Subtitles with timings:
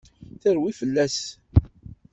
[0.41, 1.17] Terwi fell-as!